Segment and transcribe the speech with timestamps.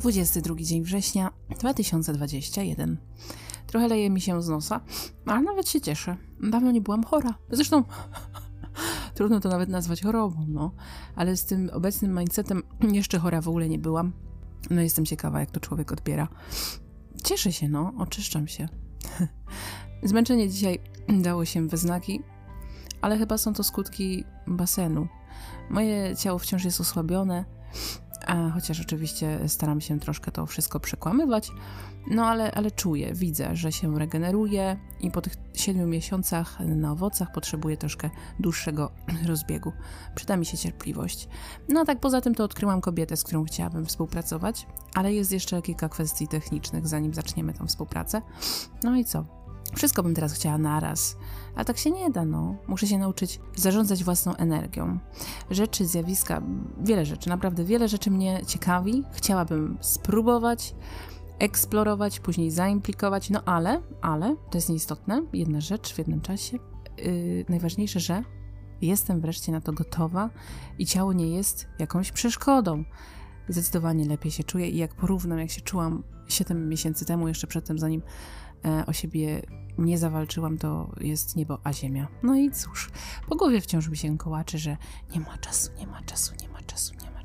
[0.00, 2.98] 22 dzień września 2021.
[3.66, 4.80] Trochę leje mi się z nosa,
[5.26, 6.16] ale nawet się cieszę.
[6.50, 7.34] Dawno nie byłam chora.
[7.50, 7.84] Zresztą
[9.14, 10.72] trudno to nawet nazwać chorobą, no.
[11.16, 12.62] Ale z tym obecnym mindsetem
[12.92, 14.12] jeszcze chora w ogóle nie byłam.
[14.70, 16.28] No jestem ciekawa, jak to człowiek odbiera.
[17.24, 17.92] Cieszę się, no.
[17.98, 18.68] Oczyszczam się.
[20.02, 20.78] Zmęczenie dzisiaj
[21.08, 22.22] dało się we znaki,
[23.00, 25.08] ale chyba są to skutki basenu.
[25.70, 27.57] Moje ciało wciąż jest osłabione,
[28.54, 31.50] chociaż oczywiście staram się troszkę to wszystko przekłamywać,
[32.10, 37.32] no ale, ale czuję, widzę, że się regeneruje i po tych siedmiu miesiącach na owocach
[37.32, 38.10] potrzebuję troszkę
[38.40, 38.90] dłuższego
[39.28, 39.72] rozbiegu.
[40.14, 41.28] Przyda mi się cierpliwość.
[41.68, 45.62] No a tak poza tym to odkryłam kobietę, z którą chciałabym współpracować, ale jest jeszcze
[45.62, 48.22] kilka kwestii technicznych, zanim zaczniemy tą współpracę.
[48.84, 49.47] No i co?
[49.76, 51.16] Wszystko bym teraz chciała naraz,
[51.54, 52.56] a tak się nie da, no.
[52.66, 54.98] Muszę się nauczyć zarządzać własną energią.
[55.50, 56.42] Rzeczy, zjawiska,
[56.80, 59.04] wiele rzeczy, naprawdę wiele rzeczy mnie ciekawi.
[59.12, 60.74] Chciałabym spróbować,
[61.38, 66.58] eksplorować, później zaimplikować, no ale, ale, to jest nieistotne, jedna rzecz w jednym czasie.
[66.98, 68.22] Yy, najważniejsze, że
[68.82, 70.30] jestem wreszcie na to gotowa
[70.78, 72.84] i ciało nie jest jakąś przeszkodą.
[73.48, 77.78] Zdecydowanie lepiej się czuję i jak porównam, jak się czułam 7 miesięcy temu, jeszcze przedtem,
[77.78, 78.02] zanim
[78.86, 79.42] o siebie
[79.78, 82.08] nie zawalczyłam, to jest niebo a ziemia.
[82.22, 82.90] No i cóż,
[83.28, 84.76] po głowie wciąż mi się kołaczy, że
[85.14, 87.17] nie ma czasu, nie ma czasu, nie ma czasu, nie ma